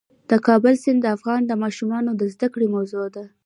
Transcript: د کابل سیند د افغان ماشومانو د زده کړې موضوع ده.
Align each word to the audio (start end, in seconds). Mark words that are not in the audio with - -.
د 0.29 0.31
کابل 0.47 0.73
سیند 0.83 0.99
د 1.01 1.07
افغان 1.15 1.41
ماشومانو 1.63 2.11
د 2.15 2.21
زده 2.33 2.47
کړې 2.53 2.67
موضوع 2.75 3.05
ده. 3.15 3.23